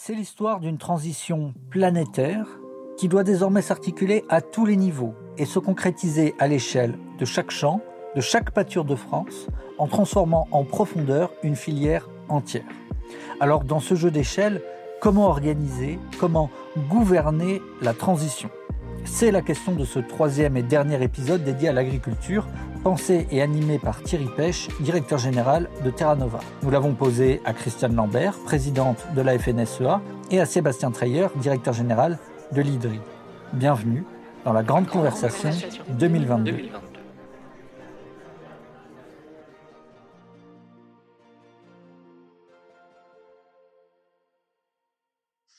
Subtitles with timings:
[0.00, 2.46] C'est l'histoire d'une transition planétaire
[2.96, 7.50] qui doit désormais s'articuler à tous les niveaux et se concrétiser à l'échelle de chaque
[7.50, 7.80] champ,
[8.14, 12.64] de chaque pâture de France, en transformant en profondeur une filière entière.
[13.40, 14.62] Alors dans ce jeu d'échelle,
[15.00, 16.48] comment organiser, comment
[16.88, 18.50] gouverner la transition?
[19.04, 22.46] C'est la question de ce troisième et dernier épisode dédié à l'agriculture,
[22.78, 26.40] pensé et animé par Thierry Pêche, directeur général de Terra Nova.
[26.62, 30.00] Nous l'avons posé à Christiane Lambert, présidente de la FNSEA,
[30.30, 32.18] et à Sébastien Treyer, directeur général
[32.52, 33.00] de l'IDRI.
[33.52, 34.04] Bienvenue
[34.44, 35.50] dans la Grande Conversation
[35.98, 36.52] 2022.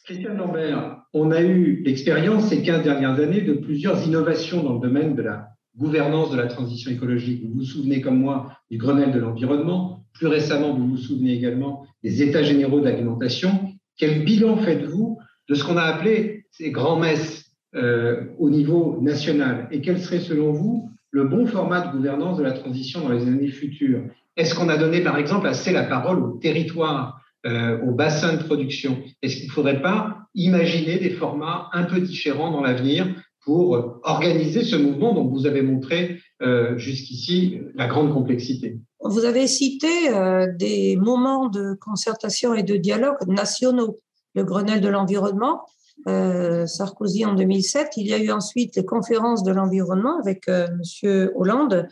[0.05, 4.79] Christiane Lambert, on a eu l'expérience ces 15 dernières années de plusieurs innovations dans le
[4.79, 7.43] domaine de la gouvernance de la transition écologique.
[7.43, 10.05] Vous vous souvenez comme moi du Grenelle de l'environnement.
[10.13, 13.73] Plus récemment, vous vous souvenez également des États généraux d'alimentation.
[13.97, 19.67] Quel bilan faites-vous de ce qu'on a appelé ces grands-messes euh, au niveau national?
[19.71, 23.23] Et quel serait selon vous le bon format de gouvernance de la transition dans les
[23.23, 24.03] années futures?
[24.35, 28.43] Est-ce qu'on a donné par exemple assez la parole au territoire, euh, au bassin de
[28.43, 29.01] production?
[29.21, 33.07] Est-ce qu'il ne faudrait pas imaginer des formats un peu différents dans l'avenir
[33.49, 38.77] pour organiser ce mouvement dont vous avez montré euh, jusqu'ici la grande complexité.
[39.03, 43.97] Vous avez cité euh, des moments de concertation et de dialogue nationaux,
[44.35, 45.61] le Grenelle de l'environnement,
[46.07, 47.97] euh, Sarkozy en 2007.
[47.97, 51.87] Il y a eu ensuite les conférences de l'environnement avec Monsieur Hollande.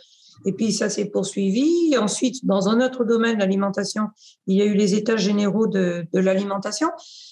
[0.46, 1.98] Et puis ça s'est poursuivi.
[1.98, 4.04] Ensuite, dans un autre domaine, l'alimentation,
[4.46, 6.90] il y a eu les états généraux de l'alimentation.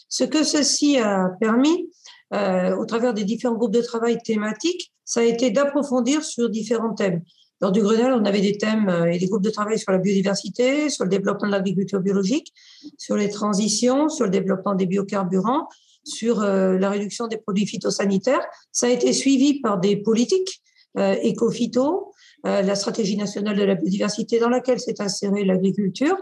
[0.10, 1.90] Ce que ceci a permis,
[2.36, 6.94] euh, au travers des différents groupes de travail thématiques, ça a été d'approfondir sur différents
[6.94, 7.22] thèmes.
[7.62, 10.00] Lors du Grenelle, on avait des thèmes euh, et des groupes de travail sur la
[10.00, 12.54] biodiversité, sur le développement de l'agriculture biologique,
[12.98, 15.70] sur les transitions, sur le développement des biocarburants,
[16.04, 18.46] sur euh, la réduction des produits phytosanitaires.
[18.72, 20.62] Ça a été suivi par des politiques
[20.98, 22.14] éco-phyto,
[22.46, 26.16] la stratégie nationale de la biodiversité dans laquelle s'est insérée l'agriculture,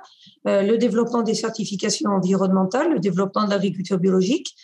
[0.45, 4.55] le développement des certifications environnementales, le développement de l'agriculture biologique,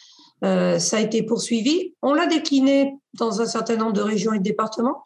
[0.43, 1.93] euh, ça a été poursuivi.
[2.01, 5.03] On l'a décliné dans un certain nombre de régions et de départements.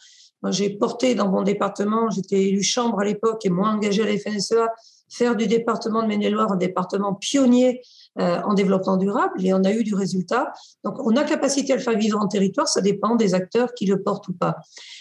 [0.49, 4.17] J'ai porté dans mon département, j'étais élu chambre à l'époque et moi engagé à la
[4.17, 4.67] FNSEA,
[5.09, 7.81] faire du département de Maine-et-Loire un département pionnier
[8.19, 10.51] euh, en développement durable et on a eu du résultat.
[10.83, 13.85] Donc on a capacité à le faire vivre en territoire, ça dépend des acteurs qui
[13.85, 14.57] le portent ou pas.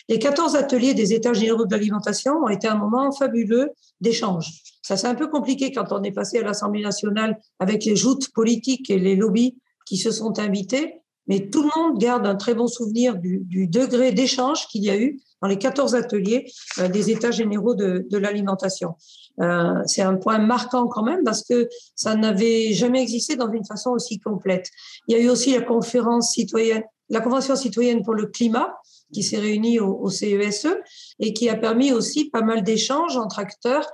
[0.09, 3.71] Les 14 ateliers des États généraux de l'alimentation ont été un moment fabuleux
[4.01, 4.63] d'échange.
[4.83, 8.33] Ça c'est un peu compliqué quand on est passé à l'Assemblée nationale avec les joutes
[8.33, 9.57] politiques et les lobbies
[9.93, 14.11] qui se sont invités, mais tout le monde garde un très bon souvenir du, degré
[14.11, 18.95] d'échange qu'il y a eu dans les 14 ateliers euh, des États généraux de, l'alimentation.
[19.43, 23.67] Euh, c'est un point marquant quand même parce que ça n'avait jamais existé dans une
[23.67, 24.71] façon aussi complète.
[25.09, 28.75] Il y a eu aussi la conférence citoyenne, la convention citoyenne pour le climat
[29.13, 30.83] qui s'est réunie au, CESE e
[31.19, 33.87] et qui a permis aussi pas mal d'échanges entre acteurs.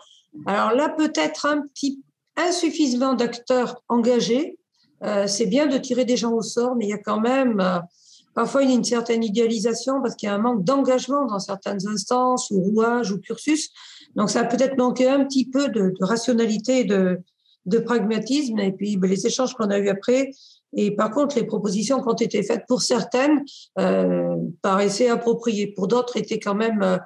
[0.46, 2.00] Alors là, peut-être un petit
[2.36, 4.58] insuffisamment d'acteurs engagés,
[5.04, 7.60] euh, c'est bien de tirer des gens au sort, mais il y a quand même
[7.60, 7.78] euh,
[8.34, 12.60] parfois une, certaine idéalisation parce qu'il y a un manque d'engagement dans certaines instances ou
[12.60, 13.70] rouages ou cursus.
[14.16, 17.20] Donc ça a peut-être manqué un petit peu de, de rationalité, de,
[17.66, 20.30] de pragmatisme, et puis ben, les échanges qu'on a eus après.
[20.76, 23.44] Et par contre, les propositions qui ont été faites pour certaines
[23.78, 27.00] euh, paraissaient appropriées, pour d'autres étaient quand même,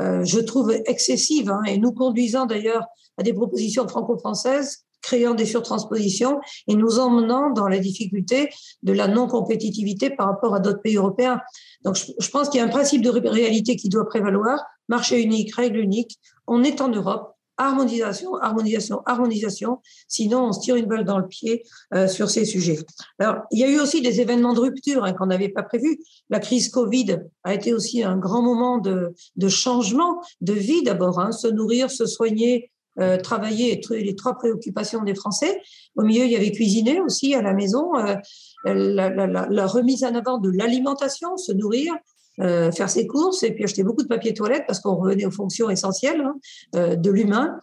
[0.00, 2.84] euh, je trouve, excessives, hein, et nous conduisant d'ailleurs
[3.18, 8.50] à des propositions franco-françaises créant des surtranspositions et nous emmenant dans la difficulté
[8.82, 11.40] de la non-compétitivité par rapport à d'autres pays européens.
[11.84, 14.58] Donc, je, pense qu'il y a un principe de réalité qui doit prévaloir.
[14.88, 16.18] Marché unique, règle unique.
[16.48, 17.34] On est en Europe.
[17.56, 19.78] Harmonisation, harmonisation, harmonisation.
[20.08, 21.62] Sinon, on se tire une balle dans le pied
[21.94, 22.80] euh, sur ces sujets.
[23.20, 26.00] Alors, il y a eu aussi des événements de rupture hein, qu'on n'avait pas prévus.
[26.30, 31.20] La crise Covid a été aussi un grand moment de, de changement de vie d'abord.
[31.20, 35.60] Hein, se nourrir, se soigner, euh, travailler les trois préoccupations des Français.
[35.96, 38.16] Au milieu, il y avait cuisiner aussi à la maison, euh,
[38.64, 41.92] la, remise en avant de l'alimentation, se nourrir,
[42.40, 45.30] euh, faire ses courses et puis acheter beaucoup de papier toilette parce qu'on revenait aux
[45.30, 47.58] fonctions essentielles hein, de l'humain.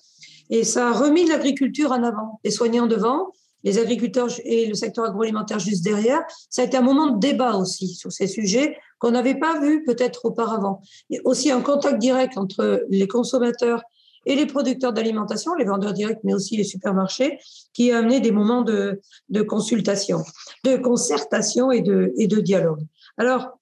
[0.50, 3.32] Et ça a remis l'agriculture en avant, les soignants devant,
[3.64, 6.22] les agriculteurs et le secteur agroalimentaire juste derrière.
[6.50, 9.84] Ça a été un moment de débat aussi sur ces sujets qu'on n'avait pas vu
[9.84, 10.82] peut-être auparavant.
[11.10, 13.82] Et aussi un contact direct entre les consommateurs
[14.26, 17.40] et les producteurs d'alimentation, les vendeurs directs, mais aussi les supermarchés,
[17.74, 19.02] qui a amené des moments de,
[19.48, 20.24] consultation,
[20.64, 22.82] de concertation et de, dialogue.
[23.18, 23.58] Alors,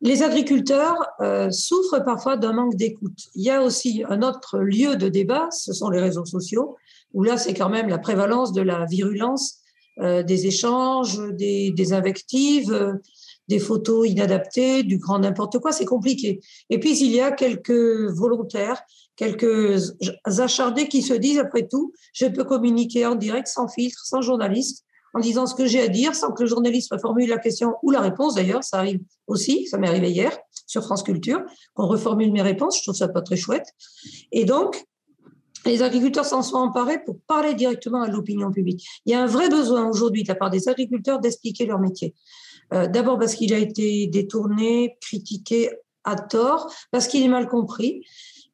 [0.00, 3.18] les agriculteurs euh, souffrent parfois d'un manque d'écoute.
[3.34, 6.76] Il y a aussi un autre lieu de débat, ce sont les réseaux sociaux,
[7.14, 9.58] où là, c'est quand même la prévalence de la virulence
[10.00, 13.00] des échanges, des invectives,
[13.48, 16.40] des photos inadaptées, du grand n'importe quoi, c'est compliqué.
[16.70, 18.82] Et puis il y a quelques volontaires,
[19.16, 24.20] quelques acharnés qui se disent, après tout, je peux communiquer en direct, sans filtre, sans
[24.20, 24.84] journaliste,
[25.14, 27.90] en disant ce que j'ai à dire, sans que le journaliste reformule la question ou
[27.90, 30.36] la réponse d'ailleurs, ça arrive aussi, ça m'est arrivé hier
[30.66, 31.40] sur France Culture,
[31.74, 33.66] qu'on reformule mes réponses, je trouve ça pas très chouette.
[34.32, 34.84] Et donc,
[35.64, 38.86] les agriculteurs s'en sont emparés pour parler directement à l'opinion publique.
[39.06, 42.14] Il y a un vrai besoin aujourd'hui de la part des agriculteurs d'expliquer leur métier.
[42.72, 45.70] Euh, d'abord parce qu'il a été détourné, critiqué
[46.04, 48.04] à tort, parce qu'il est mal compris,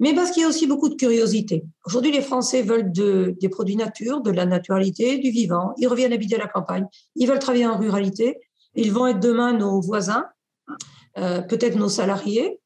[0.01, 1.65] mais parce qu'il y a aussi beaucoup de curiosité.
[1.87, 5.73] Aujourd'hui, les Français veulent des produits nature, de la naturalité, du vivant.
[5.79, 6.87] Ils reviennent habiter la campagne.
[7.15, 8.39] Ils veulent travailler en ruralité.
[8.75, 10.27] Ils vont être demain nos voisins,
[11.19, 12.59] euh, peut-être nos salariés.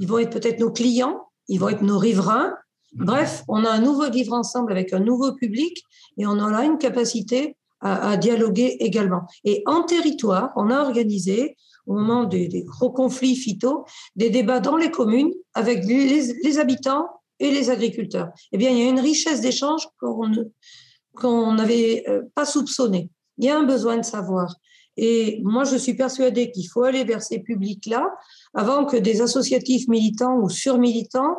[0.00, 1.28] Ils vont être peut-être nos clients.
[1.48, 2.54] Ils vont être nos riverains.
[2.94, 5.82] Bref, on a un nouveau vivre ensemble avec un nouveau public
[6.18, 9.22] et on a une capacité à, dialoguer également.
[9.44, 11.56] Et en territoire, on a organisé,
[11.86, 13.84] au moment des, gros conflits phyto,
[14.16, 17.08] des débats dans les communes avec les, habitants
[17.40, 18.28] et les agriculteurs.
[18.52, 23.10] Eh bien, il y a une richesse d'échanges qu'on n'avait euh, pas soupçonné.
[23.38, 24.54] Il y a un besoin de savoir.
[24.96, 28.06] Et moi, je suis persuadée qu'il faut aller vers ces publics-là
[28.54, 31.38] avant que des associatifs militants ou surmilitants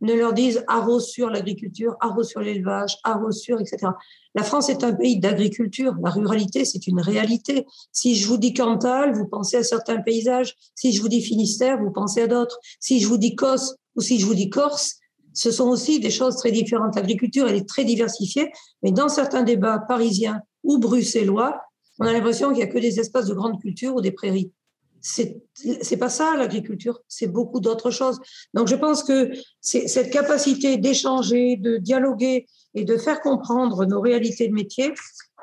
[0.00, 3.92] ne leur disent arrose sur l'agriculture, arrose sur l'élevage, arrose sur, etc.
[4.34, 5.94] La France est un pays d'agriculture.
[6.02, 7.66] La ruralité, c'est une réalité.
[7.92, 10.54] Si je vous dis Cantal, vous pensez à certains paysages.
[10.74, 12.58] Si je vous dis Finistère, vous pensez à d'autres.
[12.80, 14.98] Si je vous dis Cosse ou si je vous dis Corse,
[15.32, 16.96] ce sont aussi des choses très différentes.
[16.96, 18.52] L'agriculture, elle est très diversifiée,
[18.82, 21.60] mais dans certains débats parisiens ou bruxellois,
[22.00, 24.52] on a l'impression qu'il n'y a que des espaces de grande culture ou des prairies
[25.04, 28.18] c'est pas ça l'agriculture, c'est beaucoup d'autres choses.
[28.54, 34.48] Donc je pense que cette capacité d'échanger, de dialoguer et de faire comprendre nos réalités
[34.48, 34.94] de métier,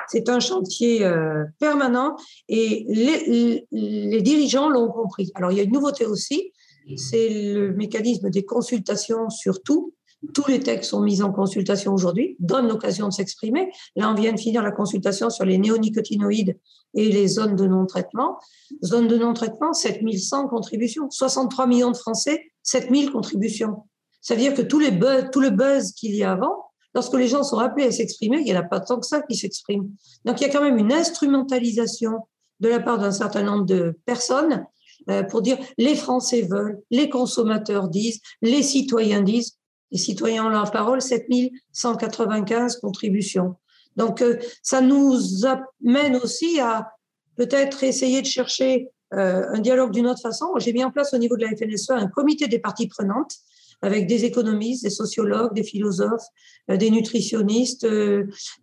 [0.08, 2.16] c'est un chantier euh, permanent
[2.50, 5.32] et les, les dirigeants l'ont compris.
[5.36, 6.52] Alors il y a une nouveauté aussi,
[6.98, 9.94] c'est le mécanisme des consultations sur tout.
[10.34, 13.72] Tous les textes sont mis en consultation aujourd'hui, donnent l'occasion de s'exprimer.
[13.96, 16.60] Là, on vient de finir la consultation sur les néonicotinoïdes
[16.94, 18.38] et les zones de non-traitement.
[18.86, 21.10] Zone de non-traitement, 7100 contributions.
[21.10, 23.84] 63 millions de Français, 7000 contributions.
[24.22, 27.44] Ça veut dire que buzz, tout le buzz qu'il y a avant, lorsque les gens
[27.44, 29.90] sont appelés à s'exprimer, il n'y en a pas tant que ça qui s'expriment.
[30.26, 32.12] Donc il y a quand même une instrumentalisation
[32.60, 34.66] de la part d'un certain nombre de personnes
[35.10, 39.58] euh, pour dire les Français veulent, les consommateurs disent, les citoyens disent.
[39.92, 43.56] Les citoyens ont la parole, 7195 contributions.
[43.96, 46.92] Donc, euh, ça nous amène aussi à
[47.36, 50.48] peut-être essayer de chercher euh, un dialogue d'une autre façon.
[50.58, 53.36] J'ai mis en place au niveau de la FNSE un comité des parties prenantes
[53.82, 56.26] avec des économistes, des sociologues, des philosophes,
[56.70, 57.86] euh, des nutritionnistes,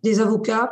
[0.03, 0.71] des avocats,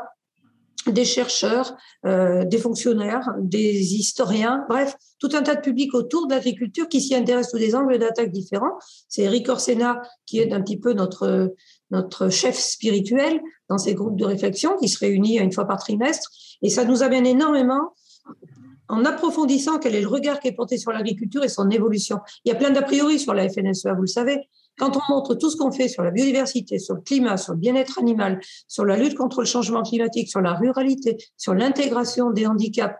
[0.92, 1.76] des chercheurs,
[2.06, 7.02] euh, des fonctionnaires, des historiens, bref, tout un tas de publics autour de l'agriculture qui
[7.02, 8.78] s'y intéressent sous des angles d'attaque différents.
[9.08, 11.54] C'est Eric Orsena qui est un petit peu notre
[11.90, 13.40] notre chef spirituel
[13.70, 16.30] dans ces groupes de réflexion qui se réunissent une fois par trimestre.
[16.62, 17.94] Et ça nous amène énormément
[18.90, 22.20] en approfondissant quel est le regard qui est porté sur l'agriculture et son évolution.
[22.46, 24.48] Il y a plein d'a priori sur la FNSEA, vous le savez.
[24.78, 27.60] Quand on montre tout ce qu'on fait sur la biodiversité, sur le climat, sur le
[27.60, 32.46] bien-être animal, sur la lutte contre le changement climatique, sur la ruralité, sur l'intégration des
[32.46, 32.96] handicaps,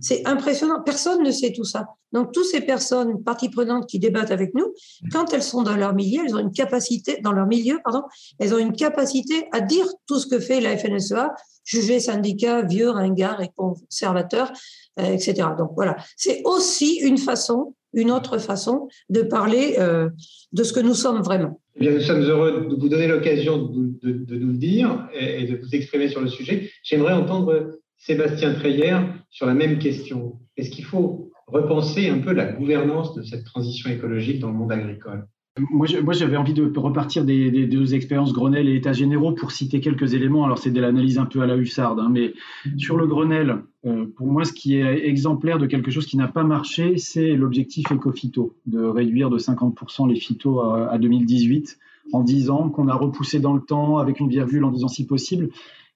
[0.00, 0.82] c'est impressionnant.
[0.84, 1.86] Personne ne sait tout ça.
[2.12, 4.72] Donc, toutes ces personnes, parties prenantes qui débattent avec nous,
[5.12, 8.02] quand elles sont dans leur milieu, elles ont une capacité, dans leur milieu, pardon,
[8.38, 11.34] elles ont une capacité à dire tout ce que fait la FNSEA,
[11.64, 14.52] juger syndicats vieux, ringards et conservateurs,
[15.00, 15.48] euh, etc.
[15.58, 15.96] Donc, voilà.
[16.16, 20.10] C'est aussi une façon une autre façon de parler euh,
[20.52, 21.60] de ce que nous sommes vraiment.
[21.76, 25.56] Eh bien, nous sommes heureux de vous donner l'occasion de, nous le dire et, de
[25.56, 26.70] vous exprimer sur le sujet.
[26.82, 28.96] J'aimerais entendre Sébastien Treyer
[29.30, 30.38] sur la même question.
[30.56, 34.72] Est-ce qu'il faut repenser un peu la gouvernance de cette transition écologique dans le monde
[34.72, 35.26] agricole?
[35.70, 40.12] Moi, j'avais envie de repartir des, deux expériences Grenelle et États généraux pour citer quelques
[40.12, 40.44] éléments.
[40.44, 42.34] Alors, c'est de l'analyse un peu à la hussarde, hein, mais
[42.76, 46.28] sur le Grenelle, euh, pour moi, ce qui est exemplaire de quelque chose qui n'a
[46.28, 51.78] pas marché, c'est l'objectif éco-phyto, de réduire de 50% les phytos à, à 2018
[52.12, 55.06] en 10 ans, qu'on a repoussé dans le temps avec une virgule en disant si
[55.06, 55.48] possible.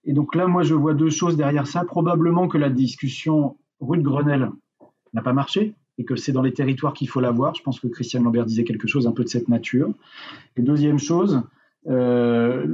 [0.05, 1.85] Et donc là, moi, je vois deux choses derrière ça.
[1.85, 4.51] Probablement que la discussion rue de Grenelle
[5.13, 7.55] n'a pas marché, et que c'est dans les territoires qu'il faut l'avoir.
[7.55, 9.91] Je pense que Christian Lambert disait quelque chose un peu de cette nature.
[10.57, 11.43] Et deuxième chose,
[11.89, 12.65] euh,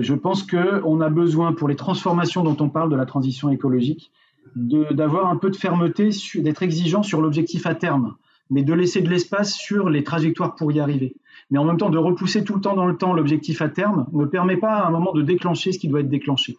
[0.00, 4.10] je pense qu'on a besoin, pour les transformations dont on parle de la transition écologique,
[4.54, 8.16] d'avoir un peu de fermeté, d'être exigeant sur l'objectif à terme.
[8.52, 11.14] mais de laisser de l'espace sur les trajectoires pour y arriver.
[11.50, 14.06] Mais en même temps, de repousser tout le temps dans le temps l'objectif à terme
[14.12, 16.56] ne permet pas à un moment de déclencher ce qui doit être déclenché.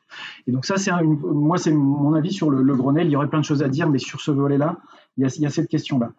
[0.47, 3.07] Et donc ça, c'est moi, c'est mon avis sur le, Grenelle.
[3.07, 4.77] Il y aurait plein de choses à dire, mais sur ce volet-là,
[5.17, 6.11] il, y a cette question-là.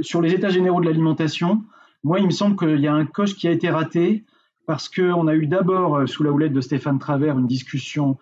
[0.00, 1.62] sur les états généraux de l'alimentation,
[2.02, 4.24] moi, il me semble qu'il y a un coche qui a été raté
[4.66, 8.18] parce qu'on a eu d'abord, euh, sous la houlette de Stéphane Travers, une discussion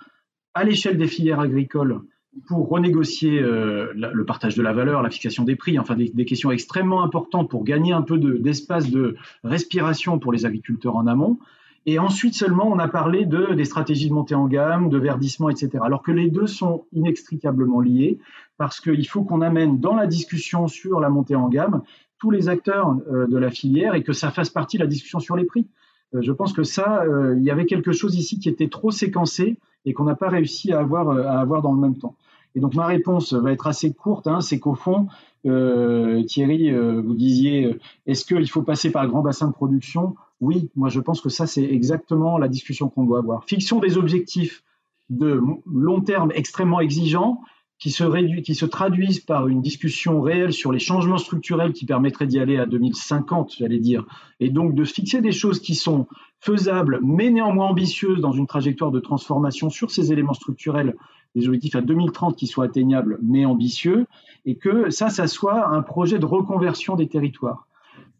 [0.54, 2.00] à l'échelle des filières agricoles
[2.46, 6.50] pour renégocier euh, le partage de la valeur, la fixation des prix, enfin des, questions
[6.50, 11.38] extrêmement importantes pour gagner un peu d'espace de, respiration pour les agriculteurs en amont.
[11.86, 15.48] Et ensuite seulement, on a parlé de, des stratégies de montée en gamme, de verdissement,
[15.48, 15.78] etc.
[15.82, 18.18] Alors que les deux sont inextricablement liés,
[18.58, 21.82] parce qu'il faut qu'on amène dans la discussion sur la montée en gamme
[22.18, 25.20] tous les acteurs euh, de la filière et que ça fasse partie de la discussion
[25.20, 25.66] sur les prix.
[26.14, 27.04] Euh, je pense que ça,
[27.36, 30.72] il y avait quelque chose ici qui était trop séquencé et qu'on n'a pas réussi
[30.72, 32.16] à avoir, à avoir dans le même temps.
[32.58, 35.06] Et donc ma réponse va être assez courte, hein, c'est qu'au fond,
[35.46, 39.52] euh, Thierry, euh, vous disiez, euh, est-ce qu'il faut passer par le grand bassin de
[39.52, 40.16] production?
[40.40, 43.44] Oui, moi je pense que ça c'est exactement la discussion qu'on doit avoir.
[43.44, 44.64] Fiction des objectifs
[45.08, 45.40] de
[45.72, 47.42] long terme extrêmement exigeants
[47.78, 52.26] qui se, qui se traduisent par une discussion réelle sur les changements structurels qui permettraient
[52.26, 54.04] d'y aller à 2050, j'allais dire,
[54.40, 56.08] et donc de fixer des choses qui sont
[56.40, 60.96] faisables, mais néanmoins ambitieuses dans une trajectoire de transformation sur ces éléments structurels
[61.38, 64.06] des objectifs à 2030 qui soient atteignables mais ambitieux,
[64.44, 67.66] et que ça, ça soit un projet de reconversion des territoires.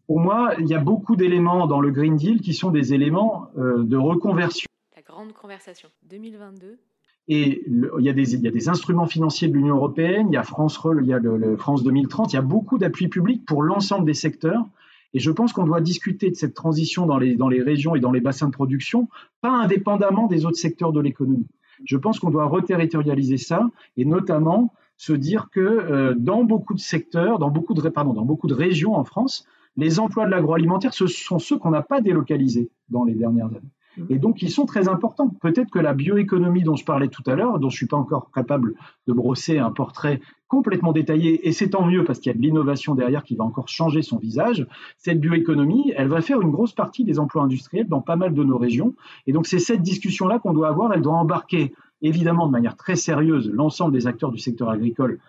[0.07, 3.49] Pour moi, il y a beaucoup d'éléments dans le Green Deal qui sont des éléments
[3.57, 4.67] euh, de reconversion.
[4.95, 6.79] La grande conversation 2022.
[7.27, 10.33] Et il, y a des, il, y a des, instruments financiers de l'Union européenne, il
[10.33, 13.45] y a France, il y a le, France 2030, il y a beaucoup d'appuis publics
[13.45, 14.65] pour l'ensemble des secteurs.
[15.13, 17.99] Et je pense qu'on doit discuter de cette transition dans les, dans les régions et
[17.99, 19.09] dans les bassins de production,
[19.41, 21.47] pas indépendamment des autres secteurs de l'économie.
[21.85, 26.79] Je pense qu'on doit reterritorialiser ça et notamment se dire que euh, dans beaucoup de
[26.79, 29.45] secteurs, dans beaucoup de, pardon, dans beaucoup de régions en France,
[29.77, 33.71] les emplois de l'agroalimentaire, ce sont ceux qu'on n'a pas délocalisés dans les dernières années.
[34.09, 35.29] Et donc, ils sont très importants.
[35.41, 38.31] Peut-être que la bioéconomie dont je parlais tout à l'heure, dont je suis pas encore
[38.31, 38.75] capable
[39.07, 42.41] de brosser un portrait complètement détaillé, et c'est tant mieux parce qu'il y a de
[42.41, 44.65] l'innovation derrière qui va encore changer son visage,
[44.97, 48.43] cette bioéconomie, elle va faire une grosse partie des emplois industriels dans pas mal de
[48.43, 48.95] nos régions.
[49.27, 50.93] Et donc, c'est cette discussion-là qu'on doit avoir.
[50.93, 55.19] Elle doit embarquer évidemment de manière très sérieuse l'ensemble des acteurs du secteur agricole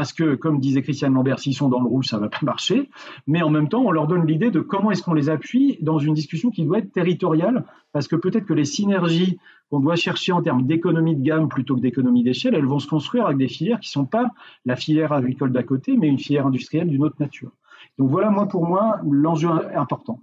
[0.00, 2.38] parce que, comme disait Christiane Lambert, s'ils sont dans le rouge, ça ne va pas
[2.40, 2.88] marcher.
[3.26, 5.98] Mais en même temps, on leur donne l'idée de comment est-ce qu'on les appuie dans
[5.98, 9.38] une discussion qui doit être territoriale, parce que peut-être que les synergies
[9.68, 12.88] qu'on doit chercher en termes d'économie de gamme plutôt que d'économie d'échelle, elles vont se
[12.88, 14.30] construire avec des filières qui ne sont pas
[14.64, 17.50] la filière agricole d'à côté, mais une filière industrielle d'une autre nature.
[17.98, 20.18] Donc voilà, moi, pour moi, l'enjeu important.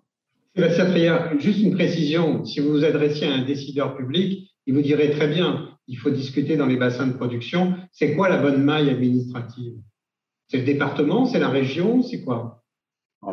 [0.55, 2.43] Sébastien juste une précision.
[2.45, 6.09] Si vous vous adressiez à un décideur public, il vous dirait très bien, il faut
[6.09, 9.73] discuter dans les bassins de production, c'est quoi la bonne maille administrative?
[10.49, 12.63] C'est le département, c'est la région, c'est quoi?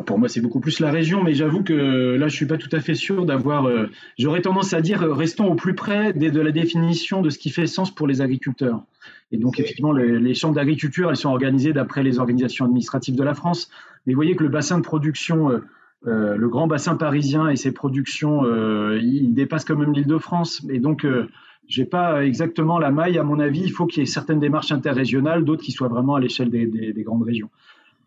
[0.05, 2.69] Pour moi, c'est beaucoup plus la région, mais j'avoue que là, je suis pas tout
[2.71, 3.67] à fait sûr d'avoir.
[3.67, 7.37] Euh, j'aurais tendance à dire, euh, restons au plus près de, la définition de ce
[7.37, 8.83] qui fait sens pour les agriculteurs.
[9.31, 13.35] Et donc, effectivement, les, chambres d'agriculture, elles sont organisées d'après les organisations administratives de la
[13.35, 13.69] France.
[14.05, 15.49] Mais vous voyez que le bassin de production,
[16.07, 18.43] euh, le grand bassin parisien et ses productions,
[18.95, 20.65] il dépasse quand même l'Île-de-France.
[20.69, 21.05] Et donc,
[21.77, 23.17] n'ai pas exactement la maille.
[23.17, 26.15] À mon avis, il faut qu'il y ait certaines démarches interrégionales, d'autres qui soient vraiment
[26.15, 27.49] à l'échelle des, grandes régions.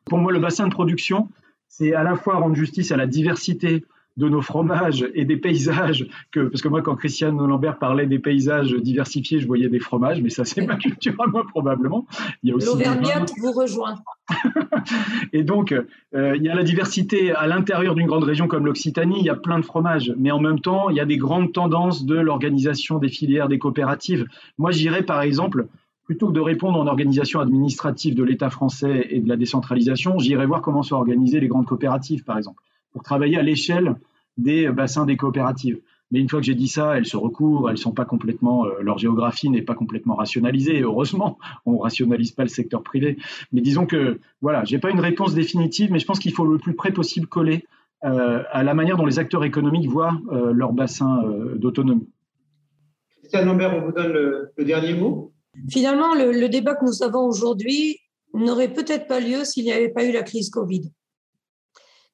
[0.05, 1.29] Pour moi, le bassin de production,
[1.69, 3.85] c'est à la fois rendre justice à la diversité
[4.19, 8.19] de nos fromages et des paysages, que, parce que moi, quand Christiane Lambert parlait des
[8.19, 12.05] paysages diversifiés, je voyais des fromages, mais ça, c'est ma culture à moi, probablement.
[12.43, 13.95] L'Auvergnat vous rejoint.
[15.33, 19.21] et donc, euh, il y a la diversité à l'intérieur d'une grande région comme l'Occitanie,
[19.21, 21.53] il y a plein de fromages, mais en même temps, il y a des grandes
[21.53, 24.27] tendances de l'organisation des filières, des coopératives.
[24.59, 25.69] Moi, j'irais, par exemple,
[26.07, 30.47] plutôt que de répondre en organisation administrative de l'État français et de la décentralisation, j'irais
[30.47, 33.97] voir comment sont organisées les grandes coopératives, par exemple, pour travailler à l'échelle
[34.37, 35.81] des bassins des coopératives.
[36.11, 38.81] Mais une fois que j'ai dit ça, elles se recouvrent, elles sont pas complètement, euh,
[38.81, 40.81] leur géographie n'est pas complètement rationalisée.
[40.81, 43.19] Heureusement, on rationalise pas le secteur privé.
[43.53, 46.59] Mais disons que, voilà, j'ai pas une réponse définitive, mais je pense qu'il faut le
[46.59, 47.67] plus près possible coller
[48.05, 51.23] euh, à la manière dont les acteurs économiques voient euh, leur bassin
[51.57, 52.09] d'autonomie.
[53.19, 55.33] Christian Lambert, on vous donne le, dernier mot.
[55.69, 57.99] Finalement, le, le débat que nous avons aujourd'hui
[58.33, 60.91] n'aurait peut-être pas lieu s'il n'y avait pas eu la crise Covid.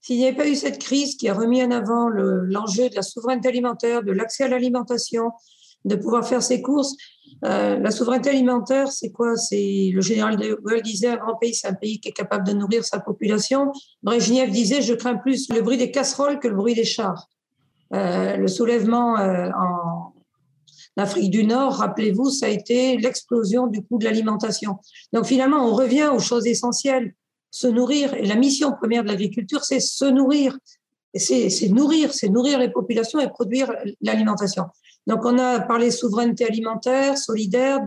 [0.05, 3.01] S'il n'y avait pas eu cette crise qui a remis en avant l'enjeu de la
[3.01, 5.31] souveraineté alimentaire, de l'accès à l'alimentation,
[5.87, 6.95] de pouvoir faire ses courses,
[7.47, 9.35] euh, la souveraineté alimentaire, c'est quoi?
[9.37, 12.47] C'est le général de Gaulle disait un grand pays, c'est un pays qui est capable
[12.47, 13.73] de nourrir sa population.
[14.03, 17.31] Brejnev disait je crains plus le bruit des casseroles que le bruit des chars.
[17.95, 20.13] Euh, le soulèvement euh, en
[20.99, 24.77] Afrique du Nord, rappelez-vous, ça a été l'explosion du coût de l'alimentation.
[25.15, 27.15] Donc finalement, on revient aux choses essentielles
[27.55, 28.15] se nourrir.
[28.15, 30.59] Et la mission première de l'agriculture, c'est se nourrir.
[31.15, 34.65] C'est nourrir, c'est nourrir les populations et produire l'alimentation.
[35.07, 37.79] Donc, on a parlé souveraineté alimentaire, solidaire.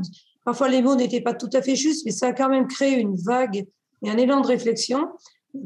[0.45, 2.97] Parfois, les mots n'étaient pas tout à fait justes, mais ça a quand même créé
[2.97, 3.65] une vague
[4.03, 5.09] et un élan de réflexion.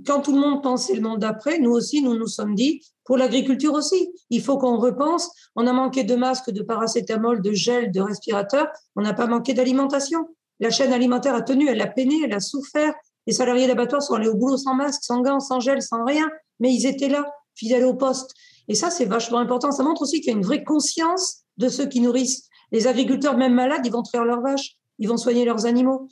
[0.07, 3.17] Quand tout le monde pensait le monde d'après, nous aussi, nous nous sommes dit, pour
[3.17, 5.29] l'agriculture aussi, il faut qu'on repense.
[5.55, 8.69] On a manqué de masques, de paracétamol, de gel, de respirateurs.
[8.95, 10.27] On n'a pas manqué d'alimentation.
[10.59, 12.95] La chaîne alimentaire a tenu, elle a peiné, elle a souffert.
[13.27, 16.29] Les salariés d'abattoirs sont allés au boulot sans masque, sans gants, sans gel, sans rien,
[16.59, 17.25] mais ils étaient là,
[17.55, 18.33] fidèles au poste.
[18.67, 19.71] Et ça, c'est vachement important.
[19.71, 22.47] Ça montre aussi qu'il y a une vraie conscience de ceux qui nourrissent.
[22.71, 26.07] Les agriculteurs, même malades, ils vont traire leurs vaches, ils vont soigner leurs animaux.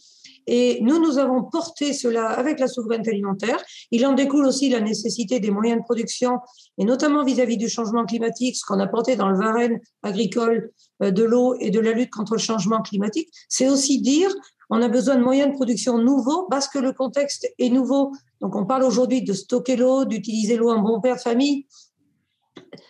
[0.47, 3.63] Et nous, nous avons porté cela avec la souveraineté alimentaire.
[3.91, 6.39] Il en découle aussi la nécessité des moyens de production,
[6.79, 10.71] et notamment vis-à-vis du changement climatique, ce qu'on a porté dans le Varenne agricole
[11.03, 13.29] euh, de l'eau et de la lutte contre le changement climatique.
[13.47, 14.33] C'est aussi dire,
[14.69, 18.13] on a besoin de moyens de production nouveaux parce que le contexte est nouveau.
[18.39, 21.65] Donc, on parle aujourd'hui de stocker l'eau, d'utiliser l'eau en bon père de famille,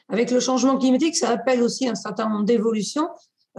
[0.10, 3.08] avec le changement climatique, ça appelle aussi un certain nombre d'évolutions.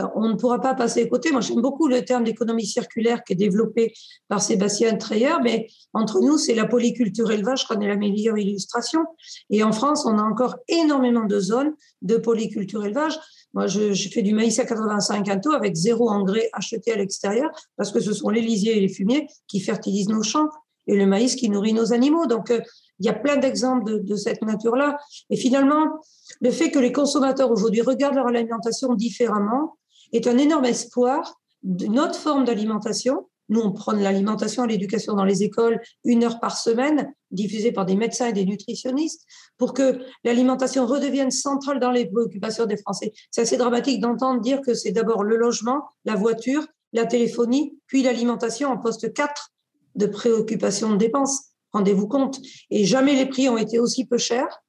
[0.00, 1.30] Euh, on ne pourra pas passer à côté.
[1.30, 3.92] Moi, j'aime beaucoup le terme d'économie circulaire qui est développé
[4.28, 9.04] par Sébastien Treyer, mais entre nous, c'est la polyculture élevage qu'on est la meilleure illustration.
[9.50, 13.18] Et en France, on a encore énormément de zones de polyculture élevage.
[13.52, 17.90] Moi, je, fais du maïs à 85 quintaux avec zéro engrais acheté à l'extérieur parce
[17.90, 20.48] que ce sont les lisiers et les fumiers qui fertilisent nos champs
[20.86, 22.26] et le maïs qui nourrit nos animaux.
[22.26, 22.60] Donc, euh,
[23.00, 24.98] il y a plein d'exemples de, cette nature-là.
[25.30, 26.00] Et finalement,
[26.40, 29.78] le fait que les consommateurs aujourd'hui regardent leur alimentation différemment
[30.12, 33.28] est un énorme espoir d'une autre forme d'alimentation.
[33.48, 37.84] Nous, on prend l'alimentation et l'éducation dans les écoles une heure par semaine, diffusée par
[37.84, 39.26] des médecins et des nutritionnistes,
[39.58, 43.12] pour que l'alimentation redevienne centrale dans les préoccupations des Français.
[43.30, 48.02] C'est assez dramatique d'entendre dire que c'est d'abord le logement, la voiture, la téléphonie, puis
[48.02, 49.50] l'alimentation en poste 4
[49.96, 51.50] de préoccupation de dépenses.
[51.72, 52.40] Rendez-vous compte.
[52.70, 54.62] Et jamais les prix ont été aussi peu chers.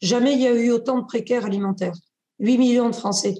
[0.00, 1.94] Jamais il y a eu autant de précaires alimentaires.
[2.40, 3.34] 8 millions de Français.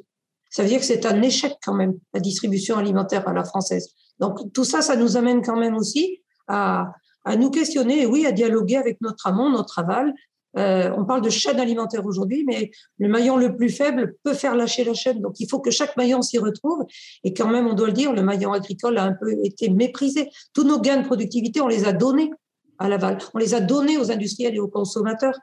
[0.54, 3.88] Ça veut dire que c'est un échec quand même, la distribution alimentaire à la française.
[4.20, 6.92] Donc tout ça, ça nous amène quand même aussi à,
[7.37, 10.14] nous questionner, et oui, à dialoguer avec notre amont, notre aval.
[10.57, 14.55] Euh, on parle de chaîne alimentaire aujourd'hui, mais le maillon le plus faible peut faire
[14.55, 15.20] lâcher la chaîne.
[15.20, 16.85] Donc il faut que chaque maillon s'y retrouve.
[17.24, 20.31] Et quand même, on doit le dire, le maillon agricole a un peu été méprisé.
[20.52, 22.31] Tous nos gains de productivité, on les a donnés
[22.79, 23.18] à l'aval.
[23.35, 25.37] On les a donnés aux industriels et aux consommateurs.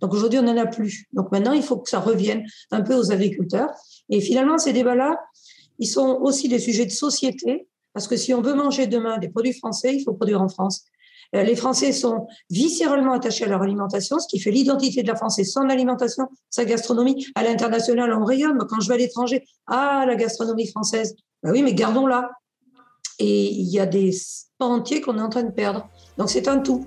[0.00, 1.06] Donc aujourd'hui, on n'en a plus.
[1.12, 3.70] Donc maintenant, il faut que ça revienne un peu aux agriculteurs.
[4.10, 5.18] Et finalement, ces débats-là,
[5.78, 9.28] ils sont aussi des sujets de société, parce que si on veut manger demain des
[9.28, 10.84] produits français, il faut produire en France.
[11.34, 15.16] Euh, les Français sont viscéralement attachés à leur alimentation, ce qui fait l'identité de la
[15.16, 17.26] France, c'est son alimentation, sa gastronomie.
[17.34, 18.58] À l'international, on rayonne.
[18.68, 21.16] Quand je vais à l'étranger, ah, la gastronomie française.
[21.42, 22.30] Ben oui, mais gardons-la.
[23.18, 24.12] Et il y a des
[24.58, 25.88] pans entiers qu'on est en train de perdre.
[26.18, 26.86] Donc c'est un tout.